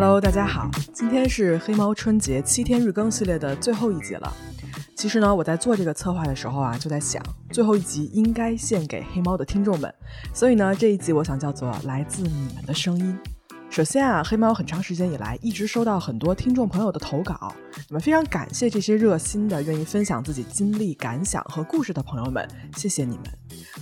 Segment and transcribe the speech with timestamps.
[0.00, 4.32] Hello，大家好，今天是黑猫春节七天日更系列的最后一集了。
[4.94, 7.20] 其实呢，我在做这个策划的时候啊，就在想，
[7.50, 9.92] 最后一集应该献给黑猫的听众们，
[10.32, 13.18] 所以呢，这一集我想叫做“来自你们的声音”。
[13.78, 17.54] 首先啊，黑猫很长时间以来一直收到很多听众朋友的投稿，
[17.88, 22.44] 我们非常感谢这些热心的、愿意分享自己经历、感想和故事的朋友们，
[22.76, 23.26] 谢谢你们。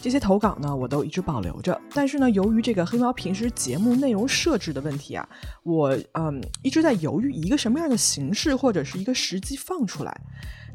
[0.03, 1.81] 这些投稿呢，我都一直保留着。
[1.95, 5.27] 但是呢，由于这个黑猫平时节目内容设置的问题啊，
[5.63, 10.15] 我嗯一直在犹豫一个什么样的形式或者是一个时机放出来。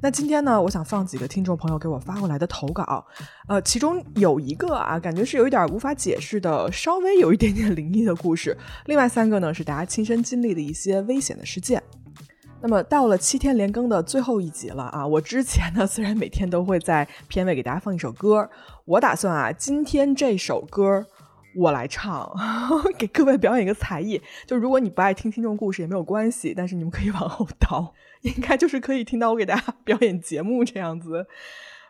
[0.03, 3.05] 那今天呢，我想放几个听众朋友给我发过来的投稿，
[3.47, 8.51] 呃，其中有一个啊，感觉是有一点无法解释的，稍微有一点点灵异的故事；
[8.87, 11.81] 另外三个呢，是大家亲身经历的一些危险的事件。
[12.63, 18.49] 那么到了七天连更的最后一集了啊，我之前呢虽然每天都会在片尾给大家放一首歌，
[18.85, 21.05] 我打算啊，今天这首歌。
[21.55, 22.31] 我来唱，
[22.97, 24.21] 给各位表演一个才艺。
[24.45, 31.27] 就如果你不爱听听众故事也没有关系，但是你们可以往后倒， 应该就是可以听到我给大家 表演节目这样子。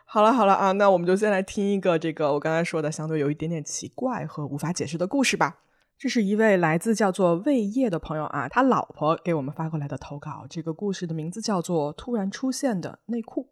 [0.04, 5.58] 好了好了啊，那我们就先来听一个这个我刚才说的相对有一点点奇怪和无法解释的故事吧。
[5.98, 10.44] 这是一位来自叫做魏烨的朋友啊，他老婆给我们发过来的投稿。
[10.50, 13.42] 这个故事的名字叫做《突然出现的内裤》。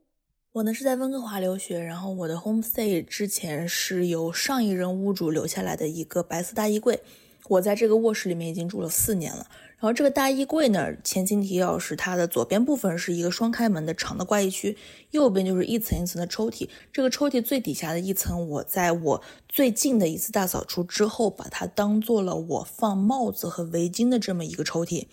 [0.52, 7.00] 我呢是在温哥华留学，然后我的 homestay 之前是由上一任屋主留下来的一个白色大衣柜，
[7.46, 9.46] 我在这个卧室里面已经住了四年了。
[9.78, 14.76] 然后这个大衣柜呢，前情提要是它的左边部分是一个双开门的长的挂衣区，
[15.12, 16.68] 右边就是一层一层的抽屉。
[16.92, 25.06] 这个抽屉最底下的一层，我在我最近的一次大扫除之后，把它当做了我放帽子和围巾的这么一个抽屉。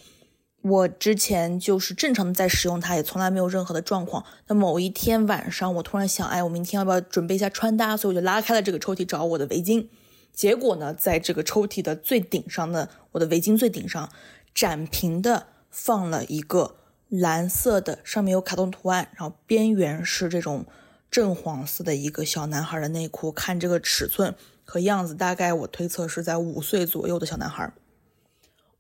[0.68, 4.26] 我之前就是正常的在使用它，也从来没有任何的状况。
[4.48, 7.96] 那某一天晚上，我突然想，哎，我明天要不要准备一下穿搭？
[7.96, 9.88] 所以我就拉开了这个抽屉找我的围巾。
[10.34, 14.12] 结果呢，在这个抽屉的最顶上的我的围巾最顶上，
[14.54, 16.76] 展平的放了一个
[17.10, 20.66] 蓝色的，上面有卡通图案，然后边缘是这种
[21.10, 23.32] 正黄色的一个小男孩的内裤。
[23.32, 27.72] 看这个尺寸和样子，大概我推测是在五岁左右的小男孩。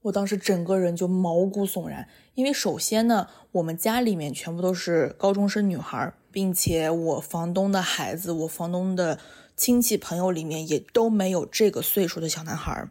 [0.07, 9.19] 我当时整个人就毛骨悚然，因为首先呢，我们家里面全部都是高中生女孩，并且我房东的孩子，我房东的
[9.55, 12.87] 亲戚朋友里面也都没有这个岁数的小男孩，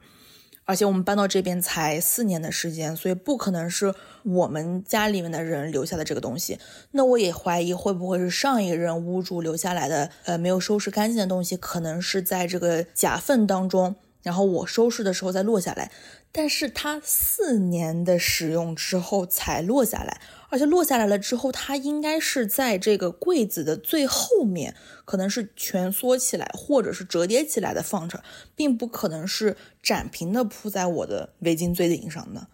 [0.67, 6.59] 而且我们搬到这边才四年的时间，所以不可能是我们家里面的人留下的这个东西。
[6.91, 13.97] 那我也怀疑会不会是上一任屋主留下来的，呃，没有收拾干净的东西，可能是在这个夹缝当中。
[14.27, 15.93] 然后我收拾的时候再落下来，
[16.33, 28.25] 但是它四年的使用之后才落下来，而且落下来了之后，它应该是在这个柜子的最后面，可能是蜷缩起来或者是折叠起来的放着，
[28.57, 32.49] 并不可能是展平的铺在我的围巾最顶上的。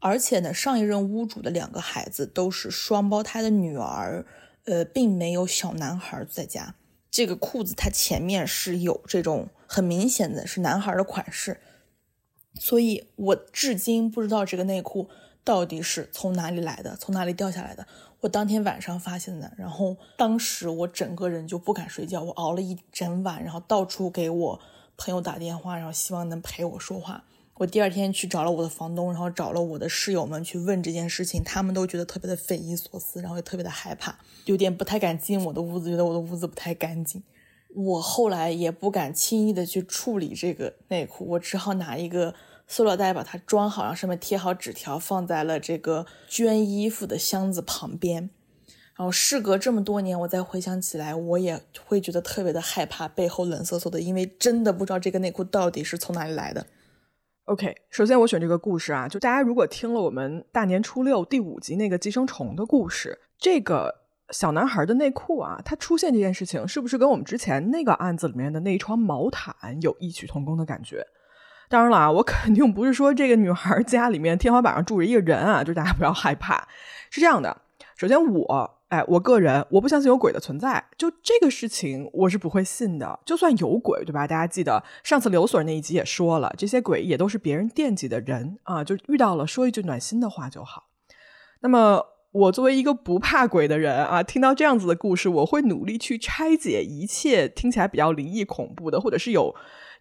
[0.00, 4.26] 而且呢，上一任屋主的两个孩子都是双胞胎的女儿，
[4.66, 6.74] 呃，并没有小男孩在家。
[7.14, 11.60] 这个裤子它前面是有这种很明显的是男孩的款式，
[12.54, 15.08] 所以我至今不知道这个内裤
[15.44, 17.86] 到底是从哪里来的，从哪里掉下来的。
[18.22, 24.60] 我当天晚上发现的，然后当时我整个人就不敢睡觉，我熬了一整晚，然后到处给我
[24.96, 27.22] 朋友打电话，然后希望能陪我说话。
[27.58, 37.22] 我第二天去找了我的房东，然后找了我的室友们去问这件事情，他们都觉得特别的匪夷所思，然后也特别的害怕，有点不太敢进我的屋子，觉得我的屋子不太干净。
[37.76, 42.34] 我后来也不敢轻易的去处理这个内裤，我只好拿一个
[42.66, 48.30] 塑料袋把它装好，然后上面贴好纸条，放在了这个捐衣服的箱子旁边。
[48.96, 56.66] 然后事隔这么多年，我再回想起来，我也会觉得特别的害怕，背后冷飕飕的，因为真的不知道这个内裤到底是从哪里来的。
[57.46, 63.94] OK，首先我选这个故事啊，就大家如果听了我们大年初六第五集那个寄生虫的故事，这个
[64.30, 71.06] 小男孩的内裤啊，他出现这件事情，是不是跟我们之前那个案子里面的那一床毛毯有异曲同工的感觉？
[71.68, 76.66] 当然了啊，我 肯定不是说这个女孩家里面天花板上住着一个人啊，就大家不要害怕。
[77.10, 77.60] 是这样的，
[77.98, 78.80] 首先我。
[78.94, 83.18] 哎，我个人我不相信有鬼的存在，就这个事情我是不会信的。
[83.26, 84.24] 就算有鬼，对吧？
[84.24, 90.84] 大家记得上次刘所那一集也说了，这些鬼也都是别人惦记的人啊，就遇到了说一句暖心的话就好。
[91.62, 99.52] 那么我作为一个不怕鬼的人啊，听到这样子的故事，我会努力去拆解一切听起来比较灵异恐怖的，或者是有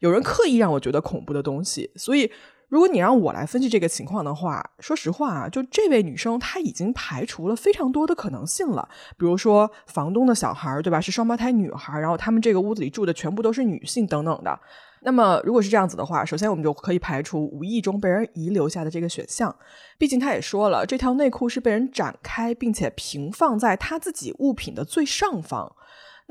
[0.01, 2.31] 有人刻意让我觉得恐怖的东西，所以。
[2.73, 8.89] 如果你让我来分析这个情况的话，说实话啊，就这位女生她已经排除了非常多的可能性了。
[9.15, 10.99] 比如说房东的小孩，对吧？
[10.99, 14.59] 是双胞胎女孩，然后他们这个屋子里住的全部都是女性等等的。
[15.01, 19.55] 那么如果是这样子的话，首先我们就可以排除无意中被人遗留下的这个选项。
[19.99, 25.75] 毕竟他也说了，这条内裤是被人展开并且平放在他自己物品的最上方。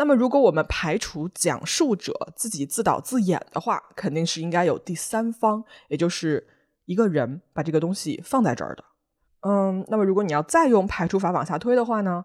[0.02, 6.44] 那么如果我们排除讲述者自己自导自演的话，肯定是应该有第三方，也就是
[6.87, 8.82] 一个人把这个东西放在这儿的。
[9.43, 12.25] 嗯，那么如果你要再用排除法往下推的话呢？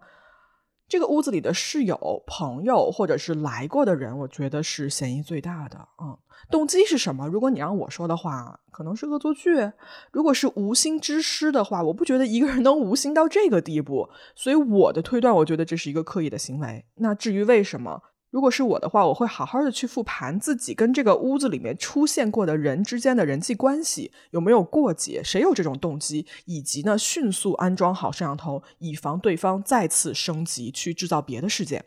[0.88, 5.78] 这个屋子里的室友、朋友，或者是来过的人，我觉得是嫌疑最大的。
[6.02, 6.18] 嗯，
[6.50, 7.28] 动机是什么？
[7.28, 9.72] 如果你让我说的话，可能是恶作剧。
[10.12, 14.10] 如果是无心之失的话，我不觉得一个人能无心到这个地步。
[14.34, 16.86] 所以我的推断，我觉得这是一个刻意的行为。
[16.96, 18.02] 那至于为什么？
[18.30, 31.86] 如果是我的话，我会好好的去复盘自己跟这个屋子里面出现过的人之间的人际关系有没有过节，谁有这种动机，以及呢迅速安装好摄像头，以防对方再次升级去制造别的事件。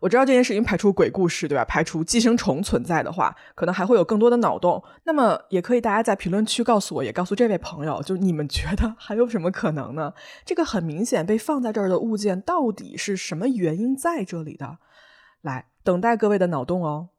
[0.00, 1.64] 我知道这件事情排除鬼故事，对吧？
[1.64, 4.82] 排除寄生虫存在的话，可能还会有更多的脑洞。
[5.04, 10.12] 那么也可以大家在评论区告诉我，也告诉这位朋友，就你们觉得还有什么可能呢？
[10.44, 14.78] 这个很明显被放在这儿的物件，到底是什么原因在这里的？
[15.44, 17.10] 来等待各位的脑洞哦。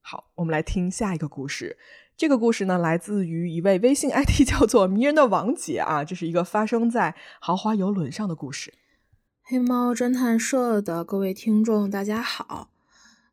[0.00, 1.78] 好，我们来听下一个故事。
[2.16, 8.74] 这个故事呢，来自于一位微信 ID 叫做“迷人的王姐”啊，这是一个发生在豪华游轮上的故事。
[9.42, 12.70] 黑猫侦探社的各位听众，大家好。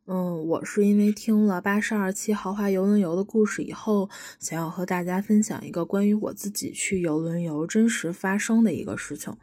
[0.06, 4.08] 嗯，我是因为听了八十二期豪华游轮游的故事以后，
[4.40, 9.36] 想要和大家分享一个关于我自己去游轮游真实发生的一个事情。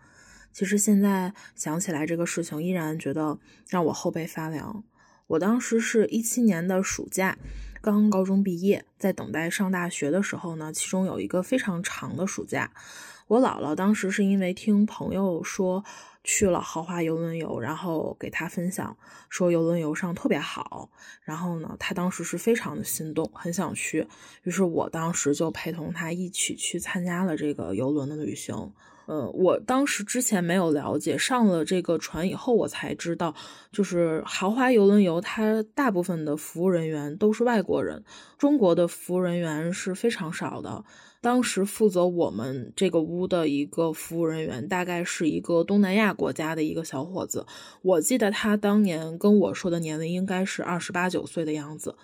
[0.52, 3.38] 其实现在想起来这个事情，依然觉得
[3.68, 4.84] 让我后背发凉。
[5.32, 7.38] 我当时是一七年的暑假，
[7.80, 12.70] 刚高中毕业，在等待上大学的时候呢，其中有一个非常长的暑假。
[13.28, 15.82] 我姥姥当时是因为听朋友说
[16.24, 18.96] 去了豪华游轮游，然后给他分享
[19.28, 20.90] 说游轮游上特别好，
[21.22, 24.06] 然后呢，他当时是非常的心动，很想去。
[24.44, 28.72] 于是我当时就陪同他一起去参加了这个游轮的旅行。
[29.06, 33.34] 呃，我当时之前没有了解，上了这个船以后，我才知道，
[33.72, 38.04] 就是豪华游轮游，它大部分的服务人员都是外国人，
[38.38, 40.84] 中国的服务人员是非常少的。
[41.20, 47.46] 当时负责我们这个屋的一个服务人员，大概是一个东南亚国家的一个小伙子，
[47.82, 51.96] 我记得他当年跟我说的年龄应该是二十八九岁的样子。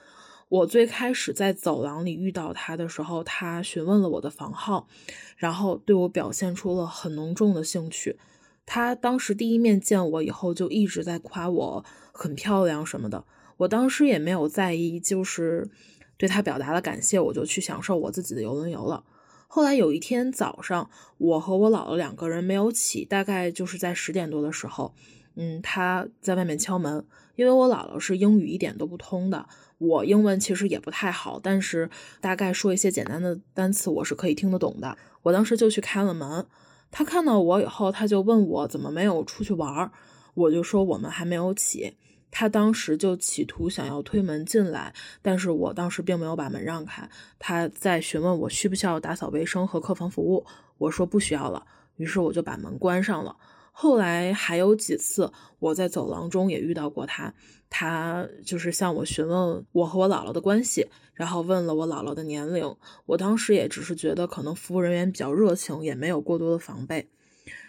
[0.48, 4.88] 我最开始在走廊里遇到他的时候，他询问了我的房号，
[5.36, 8.18] 然后对我表现出了很浓重的兴趣。
[8.64, 13.24] 他当时第一面见我以后，就一直在夸我很漂亮什么的。
[13.58, 15.68] 我当时也没有在意，就是
[16.16, 19.04] 对他表达了感谢，我就去享受我自己的游轮游了。
[19.50, 24.94] 后来有一天早上，我和我姥姥两个人没有起，大概就是在十点多的时候，
[25.36, 27.02] 嗯，他在外面敲门，
[27.34, 29.48] 因为我姥姥是英语一点都不通的。
[29.78, 31.88] 我英文其实也不太好，但是
[32.20, 34.98] 大概说一些简单的单词，我是可以听得懂的。
[35.22, 36.46] 我当时就去开了门，
[36.90, 39.90] 他看到我以后，他就问我怎么没有出去玩儿，
[40.34, 41.96] 我就说我们还没有起。
[42.30, 44.92] 他当时就企图想要推门进来，
[45.22, 47.08] 但是我当时并没有把门让开。
[47.38, 50.44] 他在询问我需不需要打扫卫生和客房服务，
[50.76, 51.66] 我说不需要了，
[51.96, 53.36] 于是我就把门关上了。
[53.72, 57.32] 后来还有几次，我在走廊中也遇到过他。
[57.70, 62.76] 他就是向我询问我和我姥姥的关系，然后问了我姥姥的年龄。
[63.06, 67.08] 我当时也只是觉得可能服务人员比较热情，也没有过多的防备。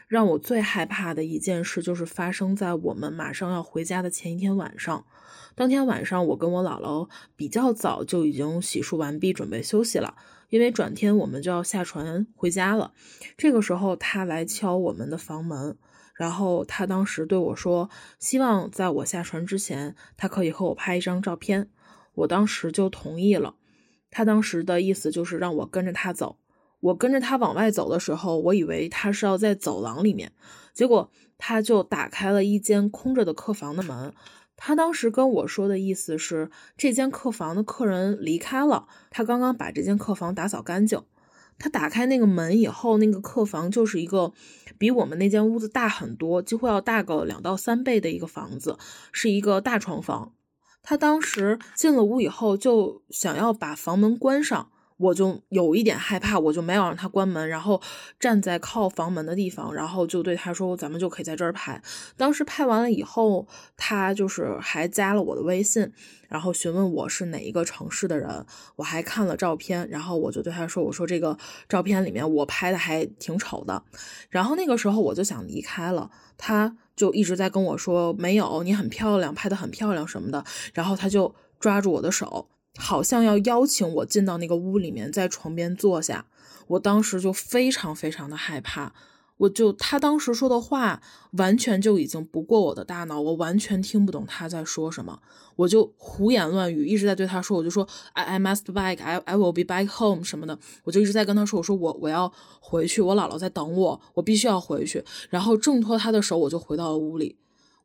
[0.09, 5.05] 让我最害怕的一件事就是发生在我们马上要回家的前一天晚上。
[5.53, 10.15] 当天晚上，我跟我姥姥比较早就已经洗漱完毕，准备休息了，
[10.49, 12.91] 因为转天我们就要下船回家了。
[13.37, 15.77] 这个时候，他来敲我们的房门。
[16.15, 21.69] 然后他当时对我说：“希望在我下船之前，他可以和我拍一张照片。”
[22.15, 23.55] 我当时就同意了。
[24.09, 26.38] 他当时的意思就是让我跟着他走。
[26.79, 30.31] 我跟着他往外走的时候，我以为他是要在走廊里面，
[30.73, 34.13] 结果他就打开了一间空着的客房的门。
[34.55, 41.01] 他当时跟我说的意思是，这间客房的客人离开了，他刚刚把这间客房打扫干净。
[41.57, 44.31] 他打开那个门以后，那个客房就是一个
[44.77, 48.77] 比我们那间屋子大很多，几乎要大个两到三倍的一个房子，
[49.11, 50.33] 是一个大床房。
[50.81, 54.71] 他当时进了屋以后，就想要把房门关上。
[54.99, 57.81] 我就有一点害怕，我就没有让他关门，然后
[58.19, 61.81] 站在靠房门的地方，然后就对他说：“咱们就可以在这儿拍。”
[62.17, 65.89] 当时拍完了以后，他就是还加了我的微信，
[66.27, 68.45] 然后询问我是哪一个城市的人。
[68.75, 71.37] 我还看了照片，然后我就对他说：“我说这个
[71.69, 73.81] 照片里面我拍的还挺丑的。”
[74.29, 80.43] 然后那个时候我就想离开了，他就一直在跟我说：“没有，你很漂亮，拍的很漂亮什么的。”
[80.75, 82.49] 然后他就抓住我的手。
[82.77, 86.25] 好像要邀请我进到那个屋里面，在床边坐下。
[86.67, 88.93] 我当时就非常非常的害怕。
[89.37, 95.21] 我就他当时说的话，完全就已经不过我的大脑，我完全听不懂他在说什么，
[95.55, 105.03] 我就胡言乱语，一直在对他说，我就说 I I must back，I I will be back home 什么的，我就一直在跟他说，我说我我要回去，我姥姥在等我，我必须要回去。
[105.29, 107.37] 然后挣脱他的手，我就回到了屋里，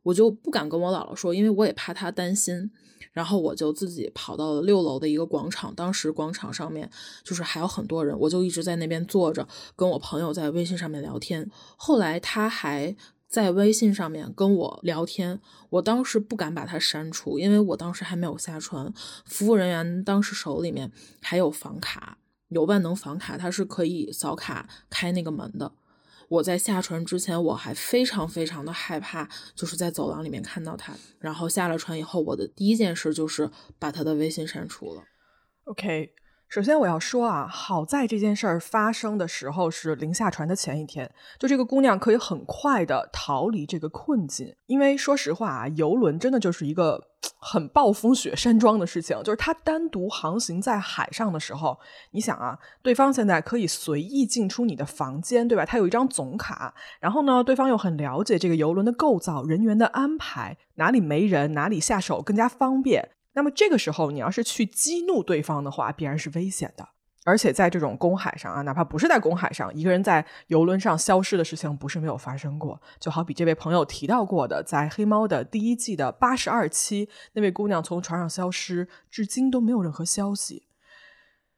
[0.03, 2.69] 我就不敢跟我姥姥说，因为我也怕他担心。
[3.11, 6.89] 然后我就自己跑到了六楼的一个广场，当时广场上面
[7.23, 11.49] 就是还有很多人，我就一直在那边坐着，跟我朋友在微信上面聊天。
[11.77, 12.95] 后来他还
[13.27, 18.93] 在微信上面跟我聊天，我当时不敢把他删除，因为我当时还没有下船，
[19.25, 22.17] 服务人员当时手里面还有房卡，
[22.49, 25.73] 有万能房卡，他是可以扫卡开那个门的。
[26.29, 30.93] 我在下船之前，我还非常非常的害怕，就是在走廊里面看到他。
[31.19, 35.03] 然后下了船以后，我的第一件事就是把他的微信删除了。
[35.65, 36.13] OK。
[36.47, 44.55] 首先我要说啊，好在这件事儿发生的时候是临下船的前一天，就这个姑娘可以很快的逃离这个困境。
[44.67, 47.07] 因为说实话啊，游轮真的就是一个
[47.47, 55.63] 很暴风雪山庄的事情，就是他单独航行在海上的时候，你想啊，对方现在可以随意进出你的房间，对吧？
[55.63, 63.11] 他有一张总卡，然后呢，对方又很了解这个游轮的构造、人员的安排，哪里没人，哪里下手更加方便。
[63.33, 66.94] 那么这个时候，你要是去激怒对方的话，必然是危险的。
[67.25, 72.79] 而且在这种公海上啊，哪怕不是在公海上，一个人在游轮上消失的事情不是没有发生过。
[72.99, 80.67] 就好比这位朋友提到过的，在黑猫的第一季的八十二期，那位姑娘从船上消失，至今都没有任何消息。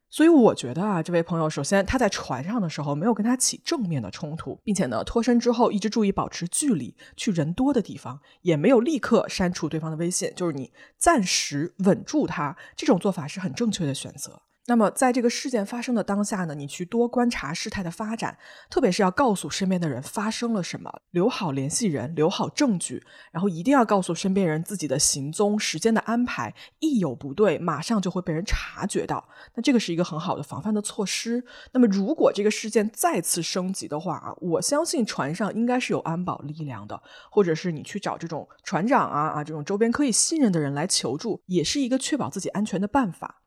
[0.10, 14.44] 所以我觉得啊，这位朋友首先他在船上的时候没有跟他起正面的冲突，并且呢脱身之后一直注意保持距离，去人多的地方，也没有立刻删除对方的微信，就是你暂时稳住他，这种做法是很正确的选择。
[14.70, 18.38] 那么，在这个事件发生的当下呢，你去多观察事态的发展，
[18.70, 29.30] 特别是要告诉身边的人发生了什么，留好联系人，留好证据，然后一定要告诉身边人自己的行踪、时间的安排，一有不对，马上就会被人察觉到。
[29.56, 31.46] 那这个是一个很好的防范的措施。
[31.72, 43.44] 那么，如果这个事件再次升级的话啊，我相信船上应该是有安保力量的，或者是你去找这种船长啊啊这种周边可以信任的人来求助，也是一个确保自己安全的办法。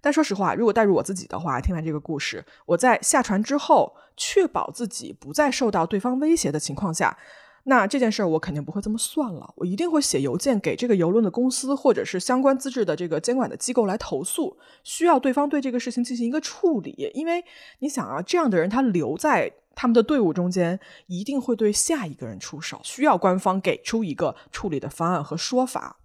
[0.00, 7.16] 但说实话，如果带入我自己的话，听完这个故事，我在下船之后，确保自己不再受到对方威胁的情况下，
[7.64, 17.10] 那这件事儿我肯定不会这么算了，我一定会写邮件给这个邮轮的公司或者是相关资质的这个监管的机构来投诉，需要对方对这个事情进行一个处理。
[17.12, 17.44] 因为
[17.80, 25.98] 你想啊，这样的人他留在他们的队伍中间，一定会对下一个人出手，需要官方给出一个处理的方案和说法。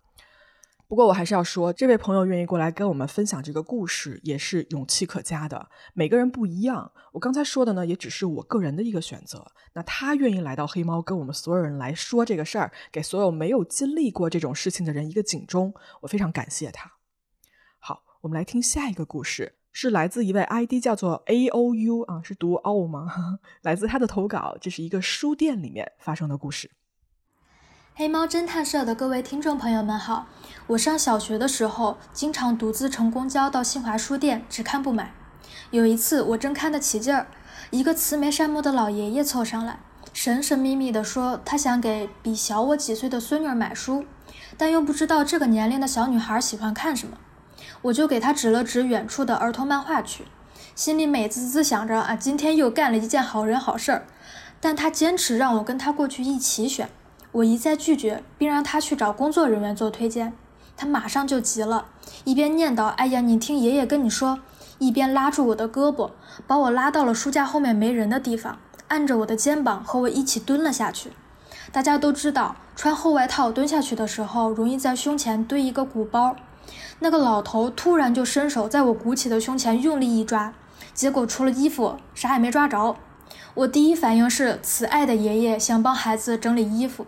[0.93, 5.69] 不过我还是要说，这位朋友愿意过来跟我们分享这个故事，也是勇气可嘉的。
[5.95, 9.43] 每个人不一样，我刚才说的呢，也只是我个人的一个选择。
[9.73, 16.91] 那他愿意来到黑猫，跟我们所有人来说这个事儿，给所有没有经历过这种事情的人一个警钟，我非常感谢他。
[17.79, 23.39] 好，我们来听下一个故事，是来自一位 ID 叫做 A O U 啊，是读 O 吗？
[23.63, 26.69] 来自他的投稿，这是一个书店里面发生的故事。
[27.95, 30.25] 黑猫侦探社的各位听众朋友们好，
[30.65, 35.13] 我上小学的时候，经常独自乘公交到新华书店，只看不买。
[35.69, 37.27] 有一次，我正看得起劲儿，
[37.69, 39.77] 一个慈眉善目的老爷爷凑上来，
[40.11, 44.05] 神神秘秘地说，他想给比小我几岁的孙女买书，
[44.57, 47.19] 但又不知道这个年龄的小女孩喜欢看什么。
[47.83, 50.25] 我就给他指了指远处的儿童漫画区，
[50.73, 54.07] 心里美滋滋想着啊，今天又干了一件好人好事儿。
[54.59, 56.89] 但他坚持让我跟他过去一起选。
[57.33, 60.33] 我一再拒绝，并让他去找工作人员做推荐，
[60.77, 61.85] 他马上就急了，
[62.23, 64.39] 一边念叨：“哎呀，你听爷爷跟你说。”
[64.79, 66.11] 一边拉住我的胳膊，
[66.45, 68.57] 把我拉到了书架后面没人的地方，
[68.89, 71.11] 按着我的肩膀和我一起蹲了下去。
[71.71, 76.35] 大家都知道，穿厚外套蹲下去的时候，容易在胸前堆一个鼓包。
[76.99, 80.53] 那个老头突然就伸手在我鼓起的胸前用力一抓，
[80.93, 82.95] 结果除了衣服啥也没抓着。
[83.53, 87.05] 我第一反应是，慈爱的爷爷想帮孩子整理衣服。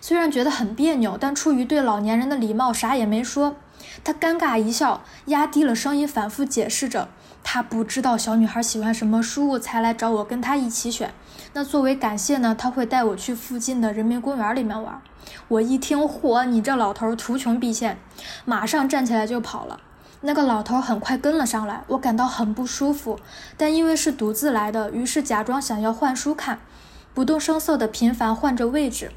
[0.00, 3.56] 虽然觉得很别扭，但出于对老年人的礼貌，啥也没说。
[4.02, 7.08] 他尴尬一笑，压低了声音，反复解释着：
[7.42, 11.12] 他不知道小女孩喜欢什么书，才来找我跟他一起选。
[11.52, 15.00] 那作为感谢呢，他会带我去附近的人民公园里面玩。
[15.48, 17.98] 我一听，嚯，你这老头图穷匕见，
[18.44, 19.80] 马上站起来就跑了。
[20.22, 23.20] 那个老头很快跟了上来，我感到很不舒服，
[23.56, 26.60] 但因为是独自来的，于是假装想要换书看，
[27.12, 29.12] 不动声色地频繁换着位置。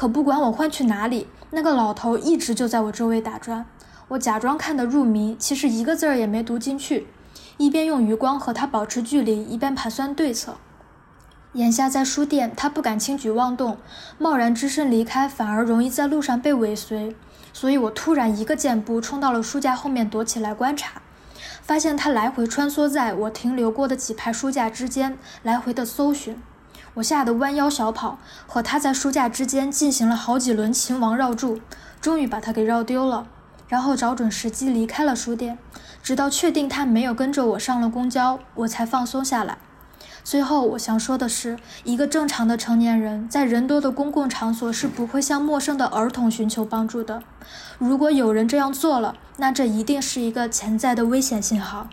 [0.00, 3.66] 可不管我换去哪里，那个老头一直就在我周围打转。
[4.08, 7.08] 我假装看得入迷，其实一个字儿也没读进去，
[7.58, 10.56] 一边用余光和他保持距离，一边盘算对策。
[11.52, 13.76] 眼下在书店，他不敢轻举妄动，
[14.16, 17.14] 贸然只身离开，反而容易在路上被尾随。
[17.52, 21.02] 所以我突然一个箭步冲到了书架后面躲起来观察，
[21.60, 26.40] 发现他来回穿梭在我停留过的几排书架之间，来回的搜寻。
[26.94, 31.60] 我吓得弯腰小跑，和他在书架之间进行了好几轮秦王绕柱，
[32.00, 33.26] 终于把他给绕丢了。
[33.68, 35.56] 然后找准时机离开了书店，
[36.02, 39.58] 直到确定他没有跟着我上了公交，我才放松下来。
[40.24, 47.22] 最后，我想说的是，一个正常的成年人在人多的公共场所是不会向陌生的儿童寻求帮助的。
[47.78, 51.88] 如果有人这样做了，那这一定是一个潜在的危险信号。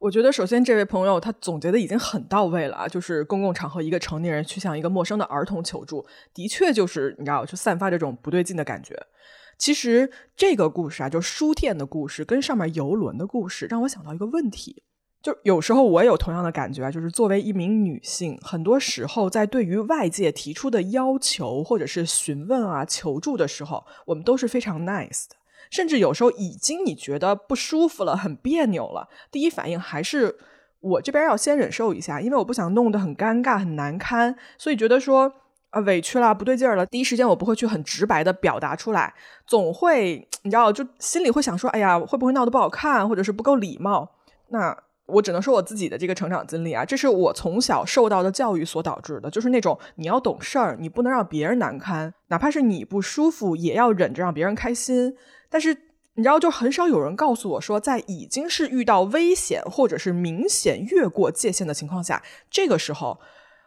[0.00, 8.94] 我觉得，首先这位朋友他总结的已经很到位了啊，就是公共场合一个成年人去向一个陌生的儿童求助，的确就是你知道，就散发这种不对劲的感觉。
[9.58, 14.82] 其实这个故事啊，就书店的故事跟上面游轮的故事，让我想到一个问题。
[15.22, 25.36] 就有时候我也有同样的感觉啊，就是作为一名女性，很多时候在对于外界提出的要求或者是询问啊、求助的时候，我们都是非常 nice 的，
[25.70, 30.36] 甚至有时候已经你觉得不舒服了、很别扭了，第一反应还是
[30.80, 35.32] 我这边要先忍受一下，因为我不想弄得很尴尬、很难堪，所以觉得说
[35.70, 39.14] 啊委屈了、不对劲了，第一时间我不会去很直白的表达出来，
[39.46, 44.10] 总会你知道，就心里会想说，哎呀，会不会闹得不好看，或者是不够礼貌？
[44.48, 44.85] 那。
[45.06, 55.16] 我只能说我自己的这个成长经历啊，这是我从小受到的教育所导致的，就是那种你要懂事儿，你不能让别人难堪，哪怕是你不舒服，也要忍着让别人开心。
[55.48, 55.72] 但是
[56.14, 63.20] 你知道，就很少有人告诉我说，在已经是遇到危险或者是明显越过界限的情况下，这个时候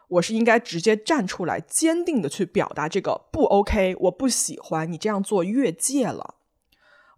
[0.10, 6.36] 我是应该直接站出来，坚定的去表达这个不 OK，我不喜欢你这样做越界了。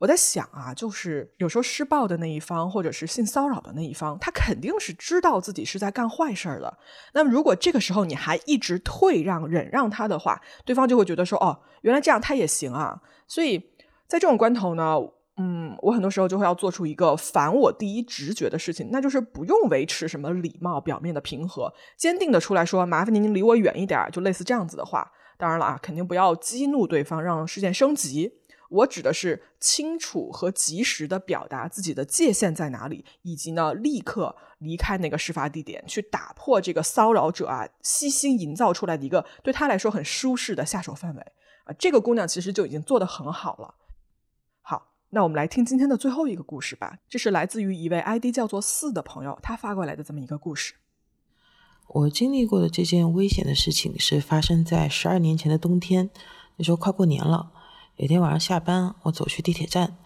[0.02, 6.76] 我在想啊，就是有时候施暴的那一方，或者是性骚扰的那一方，他肯定是知道自己是在干坏事儿的。
[7.14, 13.60] 那么，如果这个时候你还一直退让、忍让他的话，对方就会觉得说：“哦，原来这样他也行啊。”所以
[14.08, 14.96] 在这种关头呢，
[15.38, 25.12] 嗯，我很多时候就会要做出一个反我第一直觉的事情，那就是不用维持什么礼貌、表面的平和，坚定的出来说：“麻烦您，您离我远一点。”就类似这样子的话。
[25.38, 28.32] 当然了啊，肯定不要激怒对方，让事件升级。
[28.72, 41.22] 我指的是清楚和及时的表达自己的界限在哪里，以及呢，立刻离开那个事发地点，去打破这个骚扰者啊悉心营造出来的一个对他来说很舒适的下手范围
[41.66, 41.76] 啊。
[41.78, 43.76] 这个姑娘其实就已经做得很好了。
[44.62, 47.00] 好，那我们来听今天的最后一个故事吧。
[47.10, 50.76] 这是来自于一位 ID 叫做四的朋友他发过来的这么一个故事。
[51.90, 56.10] 我经历过的这件危险的事情是发生在十二年前的冬天，
[56.56, 57.52] 那时候快过年了。
[57.98, 59.98] 有天晚上下班，我走去地铁站，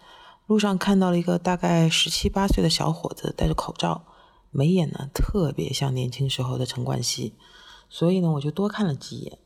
[0.46, 4.02] 路上看到了一个大概十七八岁的小伙子，戴着口罩，
[4.50, 7.32] 眉眼呢特别像年轻时候的陈冠希，
[7.88, 9.38] 所以呢我就多看了几眼。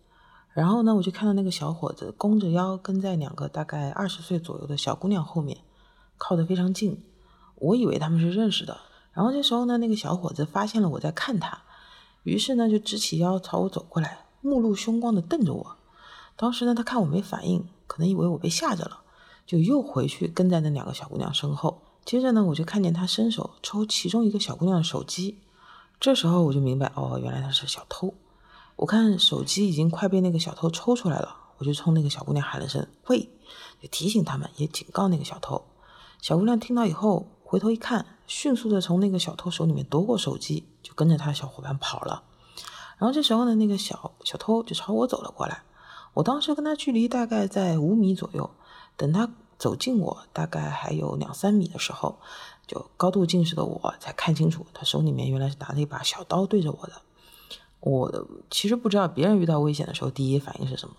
[0.52, 5.58] 然后呢我就看到那个小伙子弓着腰跟在两个大概二十岁左右的小姑娘后面，
[6.16, 7.04] 靠得非常近。
[7.56, 8.80] 我以为他们是认识的。
[9.12, 11.62] 然后这时候呢那个小伙子发现了我在看他，
[12.24, 15.76] 于是呢就直起腰朝我走过来，目露凶光的瞪着我。
[16.36, 17.68] 当时呢他看我没反应。
[17.90, 19.00] 可能以为我被吓着了，
[19.44, 21.82] 就又回去跟在那两个小姑娘身后。
[22.04, 25.40] 接着呢，我就看见他伸手抽其中一个小姑娘的手机。
[25.98, 28.14] 这时候我就明白，哦，原来他是小偷。
[28.76, 33.28] 我看手机已经快被那个小偷抽出来了，我就冲那个小姑娘喊了声“喂”，
[33.82, 35.60] 就提醒他们，也警告那个小偷。
[36.22, 42.22] 小姑娘听到以后，回头一看，迅速的从那个小偷手里面夺过手机，就跟着他的小伙伴跑了。
[42.98, 45.64] 然后这时候呢，那个小小偷就朝我走了过来。
[46.14, 48.50] 我当时跟他距离大概在五米左右，
[48.96, 52.18] 等他走近我大概还有两三米的时候，
[52.66, 56.92] 就高度近视的我才看清楚，他手里面原来是拿着一把小刀对着我的。
[57.80, 60.94] 我其实不知道别人遇到危险的时候第一反应是什么，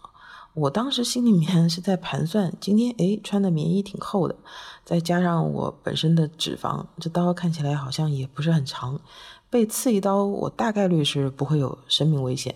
[0.54, 4.36] 我当时心里面是在盘算，今天诶穿的棉衣挺厚的，
[4.84, 9.00] 再加上我本身的脂肪，这刀看起来好像也不是很长，
[9.50, 12.56] 被刺一刀我大概率是不会有生命危险。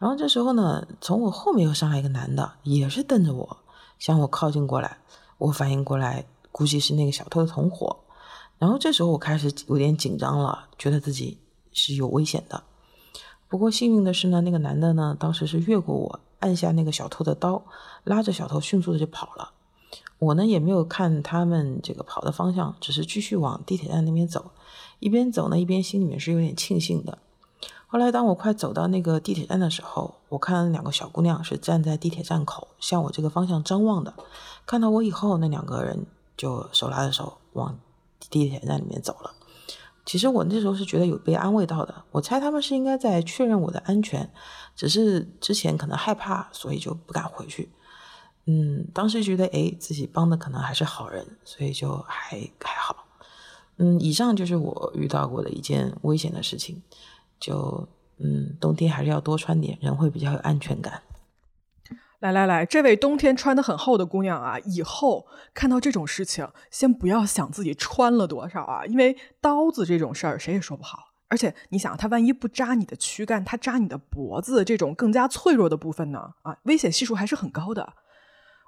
[0.00, 3.58] 然后这时候呢，从我后面又上来一个男的，也是瞪着我，
[3.98, 4.96] 向我靠近过来。
[5.36, 7.98] 我反应过来，估计是那个小偷的同伙。
[8.58, 11.36] 然后这时候我开始有点紧张了，觉得自己
[11.72, 12.62] 是有危险的。
[13.46, 17.62] 不过幸运的是呢，那个男的呢，当时是越过我，按下那个小偷的刀，
[18.04, 19.52] 拉着小偷迅速的就跑了。
[20.18, 24.50] 我呢也没有看他们这个跑的方向，只是继续往地铁站那边走。
[24.98, 27.18] 一边走呢，一边心里面是有点庆幸的。
[27.92, 34.14] 后来，当我快走到那个地铁站的时候，我看到两个小姑娘是站在地铁站口，向我这个方向张望的。
[34.64, 37.76] 看到我以后，那两个人就手拉着手往
[38.30, 39.32] 地铁站里面走了。
[40.06, 44.32] 其实我那时候是觉得有被安慰到的，我猜他们是应该在确认我的安全，
[44.76, 47.70] 只是之前可能害怕，所以就不敢回去。
[48.46, 53.04] 嗯，当时觉得哎，自己帮的可能还是好人，所以就还还好。
[53.78, 56.80] 嗯，以上就是我遇到过的一件危险的事情。
[57.40, 61.02] 就嗯，冬天还是要多穿点，人会比较有安全感。
[62.20, 70.98] 来来来，这位冬天穿的很厚的姑娘啊，以后看到这种事情，先不要想自己穿了多少啊，因为刀子这种事儿谁也说不好。
[71.28, 76.34] 而且你想，它万一不扎你的躯干，它扎你的脖子这种更加脆弱的部分呢？
[76.42, 77.94] 啊，危险系数还是很高的。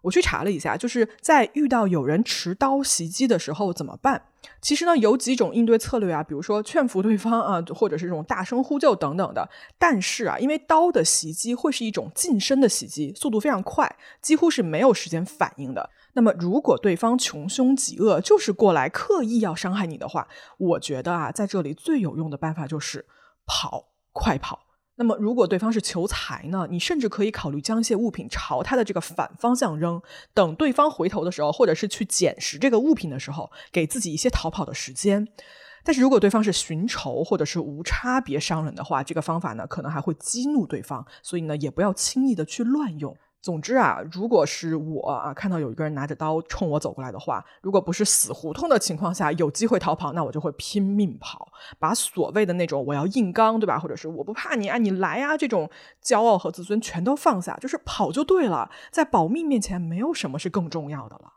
[0.03, 4.23] 我去查了一下，就是在遇到有人持刀袭击的时候怎么办？
[4.61, 9.49] 其实呢，有几种应对策略啊，比如说劝服对方啊，或者是这种大声呼救等等的。
[9.79, 15.89] 但是啊，因为刀的袭击会是一种近身的袭击，速度非常快，几乎是没有时间反应的。
[16.15, 20.27] 那么，如果对方穷凶极恶，就是过来刻意要伤害你的话，
[20.59, 23.07] 我觉得啊，在这里最有用的办法就是
[23.47, 24.61] 跑，快跑。
[24.97, 26.69] 那么，如果对方是求财呢？
[26.71, 30.01] 你甚至可以考虑将一些物品朝他的这个反方向扔，
[30.35, 35.27] 等对方回头的时候，或者是去捡拾这个物品的时候，给自己一些逃跑的时间。
[35.83, 43.17] 但是如果对方是寻仇或者是无差别伤人的话，这个方法呢，可能还会激怒对方，所以呢，也不要轻易的去乱用。
[43.43, 51.49] 总之啊，如果是我啊，看到有一个人拿着刀冲我走过来的话，如果不是死胡同的情况下有机会逃跑，那我就会拼命跑，
[51.81, 53.81] 把所谓的那种我要硬刚，对吧？
[53.81, 55.69] 或者是我不怕你啊，你来啊这种
[56.01, 58.71] 骄傲和自尊全都放下，就是跑就对了。
[58.93, 61.33] 在保命面前，没有什么是更重要的了。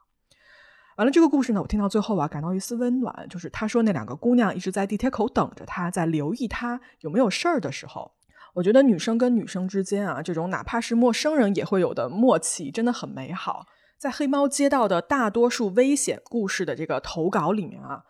[0.97, 8.11] 完了，这个故事呢，我听到最后啊，感到一丝温暖，就是他说那两个姑娘一直在地铁口等着他，在留意他有没有事儿的时候。
[8.55, 13.67] 我觉得女生跟女生之间啊，这种哪怕是陌生人也会有的默契，真的很美好。
[13.99, 18.03] 在黑猫接到的大多数危险故事的这个投稿里面啊，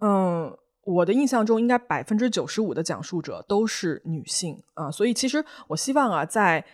[0.00, 6.64] 嗯，我的印象中应该百分之九十五的讲述者都是女性啊，所以其实我希望啊，在。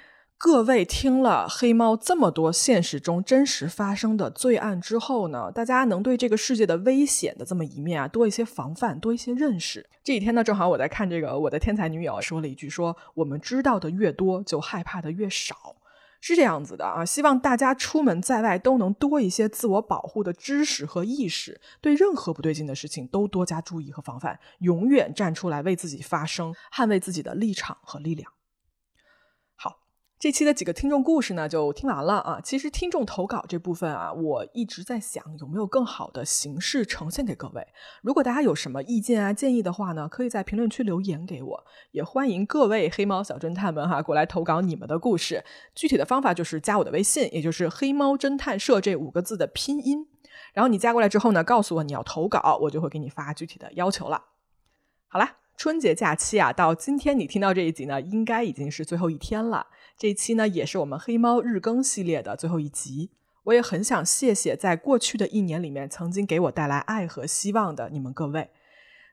[0.43, 9.87] 各位听了黑猫这么多现实中真实发生的罪案之后呢，大家能对这个世界的危险的这么一面啊多一些防范，多一些认识。
[10.03, 15.77] 这几天呢，正好我在看这个《我的天才女友》，说了一句说：“我们知道的越多，就害怕的越少。”
[16.23, 17.05] 是这样子的啊。
[17.05, 28.33] 希望大家出门在外都能多一些自我保护的知识和意识，对任何不对劲的事情都多加注意和防范，永远站出来为自己发声，捍卫自己的立场和力量。
[30.21, 32.39] 这期的几个听众故事呢，就听完了啊。
[32.45, 37.67] 其实听众投稿这部分啊，我一直在想有没有更好的形式呈现给各位。
[38.03, 41.65] 如果大家有什么意见啊、建议的话呢，可以在评论区留言给我。
[41.93, 45.43] 也欢迎各位黑猫小侦探们哈过来投稿你们的故事。
[45.75, 50.07] 具体的方法就是加我的微信，也就是“黑猫侦探社”这五个字的拼音。
[50.53, 54.25] 然后你加过来之后呢，告诉我你要投稿，我就会给你发具体的要求了。
[55.09, 59.69] 好了，春节假期啊，到今天你听到这一集呢，应该已经是最后一天了。
[60.01, 63.11] 这一期呢，也是我们黑猫日更系列的最后一集。
[63.45, 68.49] 我也很想谢谢在过去的一年里面曾经给我带来爱和希望的你们各位。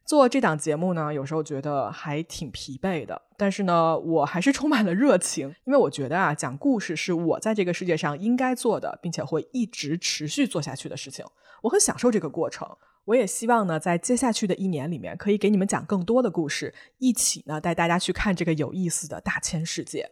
[0.05, 11.25] 做这档节目呢，有时候觉得还挺疲惫的，但是呢，我还是充满了热情，因为我觉得啊，讲故事是我在这个世界上应该做的，并且会一直持续做下去的事情。
[11.63, 12.65] 我很享受这个过程。
[13.03, 20.11] 我也希望呢，在接下去的一年里面，可以给你们讲更多的故事，一起呢带大家去看这个有意思的大千世界。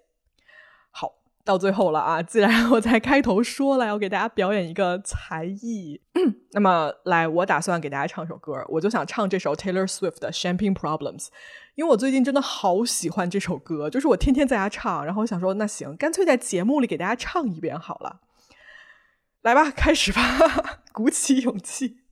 [1.45, 2.23] 到最后了啊！
[2.23, 6.01] 既然我在开头说了要给大家表演一个才艺，
[6.53, 11.25] 那么来，我打算给大家唱首歌，我就想唱这首 Taylor Swift 的《Champagne Problems》，
[11.75, 18.21] 因为我最近真的好喜欢这首歌，就是我天天在家唱，然后我想说，那行，干脆在节目里给大家唱一遍好了。
[19.43, 20.21] 来吧，开始吧，
[20.91, 22.04] 鼓起勇气。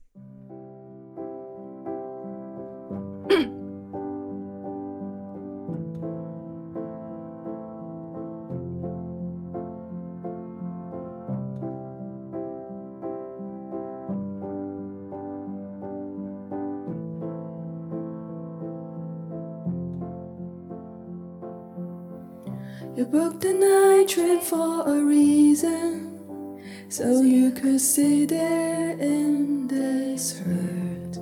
[24.06, 31.18] Trip for a reason, so you could sit there in this hurt.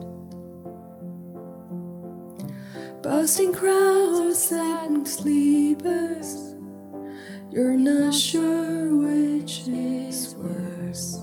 [3.03, 6.55] Busting crowds and sleepers,
[7.51, 11.18] you're not sure which is worse.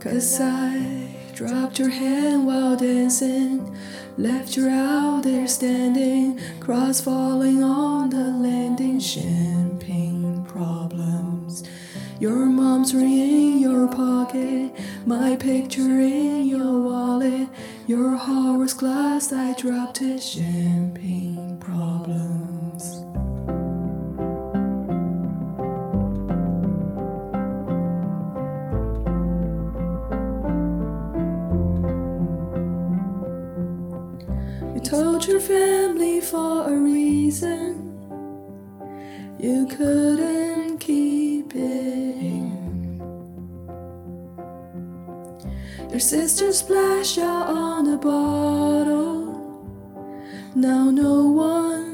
[0.00, 3.76] Cause I dropped your hand while dancing
[4.18, 8.98] Left her out there standing, cross falling on the landing.
[8.98, 11.62] Champagne problems.
[12.18, 14.72] Your mom's ring in your pocket,
[15.04, 17.48] my picture in your wallet.
[17.86, 22.45] Your horse glass I dropped it, champagne problems.
[35.26, 37.98] You your family for a reason.
[39.40, 43.00] You couldn't keep it in.
[45.90, 49.66] Your sister splashed out on a bottle.
[50.54, 51.85] Now no one's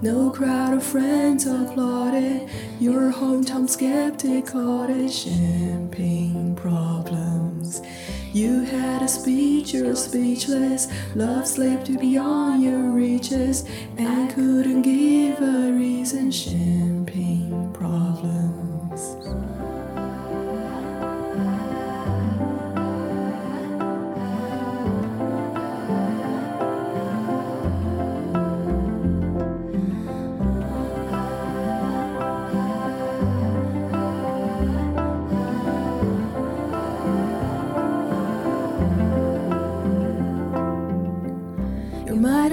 [0.00, 2.48] No crowd of friends applauded.
[2.78, 7.82] Your hometown skeptic called it champagne problems.
[8.32, 10.86] You had a speech, you're speechless.
[11.16, 13.64] Love slipped beyond your reaches
[13.96, 16.30] and couldn't give a reason.
[16.30, 17.37] Champagne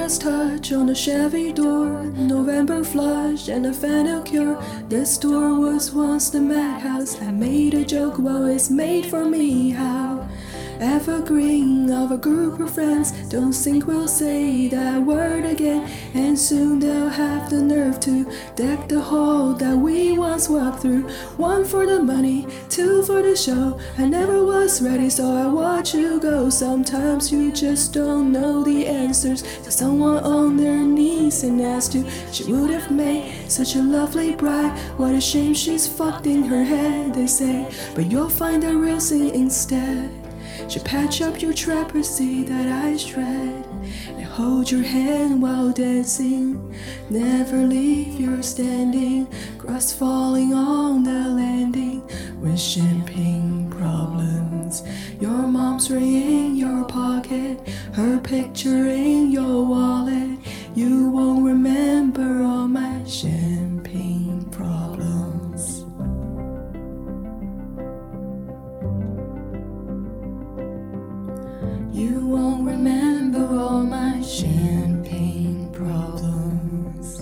[0.06, 4.56] Your touch on a Chevy door, November flush and a final cure.
[4.88, 7.20] The store was once the madhouse.
[7.20, 9.72] I made a joke, well, it's made for me.
[9.72, 10.05] How?
[10.86, 15.90] Evergreen of a group of friends, don't think we'll say that word again.
[16.14, 21.10] And soon they'll have the nerve to deck the hall that we once walked through.
[21.38, 23.80] One for the money, two for the show.
[23.98, 26.52] I never was ready, so I watch you go.
[26.52, 32.06] Sometimes you just don't know the answers to someone on their knees and asked you.
[32.32, 34.78] She would have made such a lovely bride.
[34.98, 37.74] What a shame she's fucked in her head, they say.
[37.96, 40.25] But you'll find the real thing instead.
[40.68, 42.02] She patch up your trapper,
[42.44, 43.66] that I shred
[44.08, 46.76] and hold your hand while dancing.
[47.10, 52.02] Never leave your standing, grass falling on the landing
[52.42, 54.84] with champagne problems.
[55.22, 60.40] Your mom's ring in your pocket, her picture in your wallet.
[60.74, 63.75] You won't remember all my champagne
[72.36, 77.22] won't remember all my champagne problems.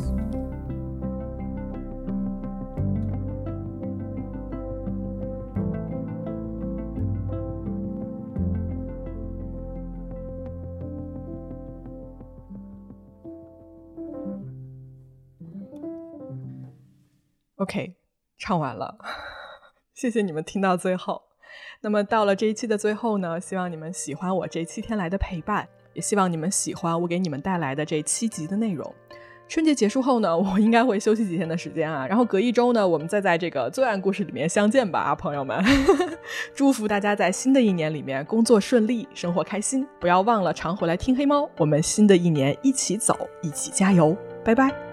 [17.58, 17.96] OK，
[18.40, 18.98] 唱完了，
[19.94, 21.33] 谢谢你们听到最后。
[21.82, 28.94] 那么到了这一期的最后呢，希望你们喜欢我这七天来的陪伴，也希望你们喜欢我给你们带来的这七集的内容。
[29.50, 35.64] 春节结束后呢， 我应该会休息几天的时间啊，然后隔一周呢，我们再在这个罪案故事里面相见吧，朋友们。
[36.56, 44.93] 祝福大家在新的一年里面工作顺利，生活开心，不要忘了常回来听黑猫，我们新的一年一起走，一起加油，拜拜。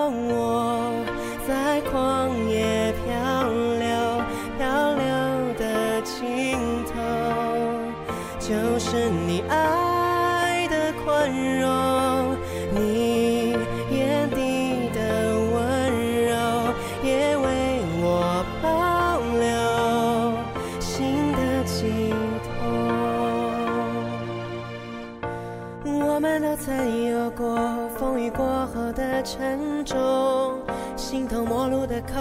[29.23, 30.59] 沉重，
[30.95, 32.15] 心头陌路的口，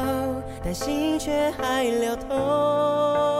[0.62, 3.39] 但心却还流通。